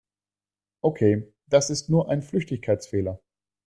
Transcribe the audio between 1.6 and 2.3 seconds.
ist nur ein